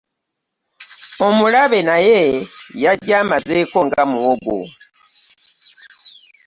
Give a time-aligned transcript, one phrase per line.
[1.27, 2.21] Omulabe naye
[2.83, 4.59] yajja amazeeko nga muwogo.